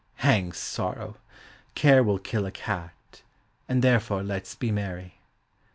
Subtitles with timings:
[0.25, 1.17] Hang sorrow!
[1.75, 3.21] Care will kill a cat,
[3.69, 5.19] And therefore let 's be merry.